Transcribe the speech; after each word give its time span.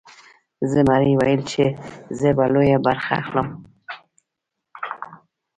زمري 0.71 1.13
ویل 1.19 1.41
چې 1.51 1.63
زه 2.19 2.29
به 2.37 2.45
لویه 2.53 2.77
برخه 2.87 3.13
اخلم. 3.21 3.47